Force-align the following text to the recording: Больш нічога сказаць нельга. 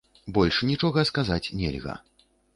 Больш 0.37 0.57
нічога 0.69 1.03
сказаць 1.11 1.41
нельга. 1.61 1.97